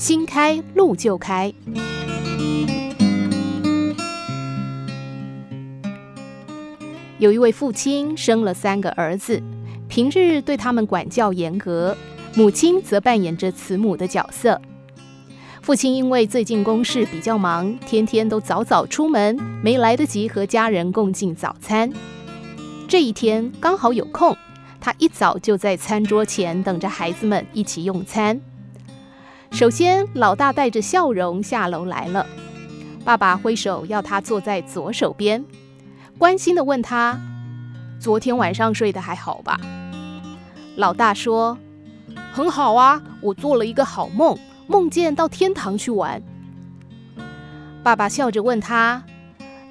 [0.00, 1.52] 心开路就开。
[7.18, 9.42] 有一位父亲生了三个儿子，
[9.88, 11.94] 平日对他们管教严格，
[12.34, 14.58] 母亲则扮演着慈母的角色。
[15.60, 21.92] 父亲因为最近公事比较忙，天天都早早出门，没来得及和家人共进早餐。
[22.88, 24.34] 这一天刚好有空，
[24.80, 28.40] 他一早就在餐桌前等着孩子们一起用餐。
[29.52, 32.24] 首先，老大带着笑容下楼来了，
[33.04, 35.44] 爸爸挥手要他坐在左手边。
[36.16, 37.20] 关心地问他
[38.00, 39.60] ：“昨天晚上睡得还好吧？”
[40.76, 41.58] 老大说
[42.32, 46.22] ：“很好啊，我做了一个好梦，梦见到天堂去玩。”
[47.82, 49.02] 爸爸笑着问他：“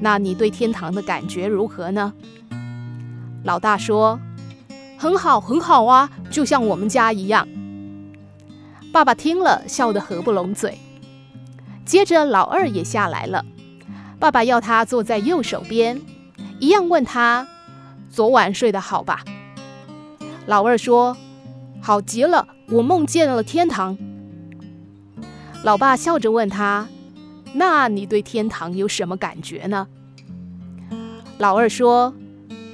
[0.00, 2.12] 那你对天堂的感觉如何呢？”
[3.44, 4.18] 老大说
[4.98, 7.46] ：“很好，很好啊，就像我们家一样。”
[8.96, 10.78] 爸爸听了，笑得合不拢嘴。
[11.84, 13.44] 接着，老二也下来了，
[14.18, 16.00] 爸爸要他坐在右手边。
[16.60, 17.46] 一样问他，
[18.08, 19.22] 昨晚睡得好吧？
[20.46, 21.14] 老二说
[21.82, 23.98] ：“好极了，我梦见了天堂。”
[25.62, 26.88] 老爸笑着问他
[27.52, 29.88] ：“那你对天堂有什么感觉呢？”
[31.36, 32.14] 老二说：“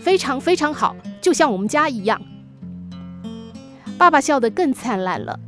[0.00, 2.22] 非常非常好，就像我们家一样。”
[3.98, 5.40] 爸爸笑得更灿烂了。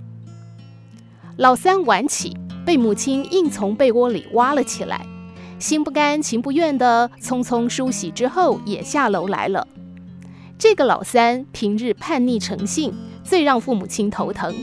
[1.37, 5.05] 老三晚起，被母亲硬从被窝里挖了起来。
[5.59, 9.67] 心不甘情不愿的匆匆梳洗之后，也下楼来了。
[10.57, 14.55] 这个老三平日叛逆成性，最让父母亲头疼。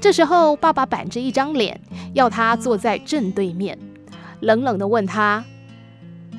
[0.00, 1.78] 这时候，爸爸板着一张脸，
[2.14, 3.78] 要他坐在正对面，
[4.40, 5.44] 冷冷地问他：“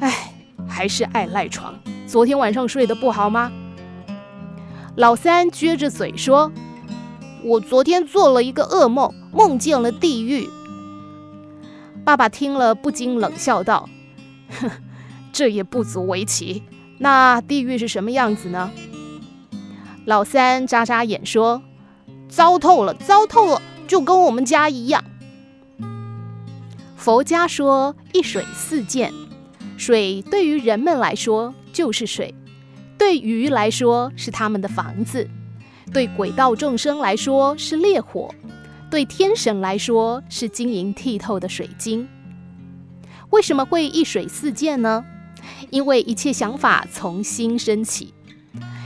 [0.01, 0.33] 哎，
[0.67, 1.75] 还是爱赖床？
[2.07, 3.51] 昨天晚上睡得不好吗？”
[4.97, 6.51] 老三撅着嘴说
[7.45, 10.47] ：“我昨天做了一个噩梦，梦见了地狱。”
[12.05, 13.89] 爸爸听了，不禁冷笑道
[14.59, 14.69] ：“哼，
[15.33, 16.63] 这也不足为奇。
[16.99, 18.71] 那地狱是什么样子呢？”
[20.05, 21.61] 老三眨眨眼说
[22.27, 25.03] ：“糟透了，糟透了，就跟我们家一样。”
[26.97, 29.13] 佛家说“一水四溅”，
[29.77, 32.35] 水对于人们来说就是水，
[32.97, 35.29] 对鱼来说是他们的房子，
[35.93, 38.33] 对鬼道众生来说是烈火。
[38.93, 42.07] 对天神来说是晶莹剔透的水晶。
[43.31, 45.03] 为什么会一水四溅呢？
[45.71, 48.13] 因为一切想法从心升起。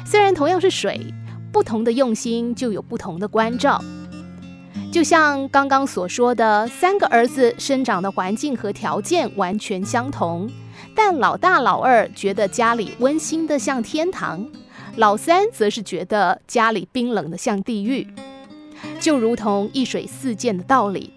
[0.06, 1.14] 虽然同样是水，
[1.52, 3.84] 不同的用心就有不同的关照。
[4.94, 10.50] 就像刚刚所说的，三个儿子生长的环境和条件完全相同，
[10.96, 14.48] 但老大、老二觉得家里温馨的像天堂，
[14.96, 18.08] 老三则是觉得家里冰冷的像地狱。
[19.08, 21.14] 就如同一水四溅的道理，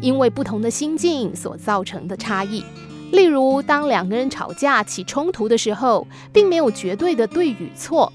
[0.00, 2.64] 因为不同的心境所造成的差异。
[3.12, 8.10] 例如，当两个人吵架起冲突的时候，并没有绝对的对与错，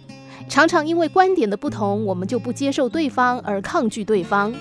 [0.50, 4.52] 常常因为观点的不同，我们就不接受对方而抗拒对方。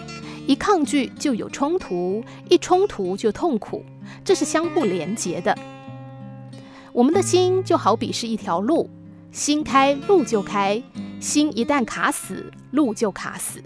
[0.47, 3.83] 一抗拒就有冲突，一冲突就痛苦，
[4.23, 5.57] 这是相互连结的。
[6.93, 8.91] 我们的心就好比是一条路，
[9.33, 10.83] 心开路就开，
[11.19, 13.63] 心一旦卡死，路就卡死。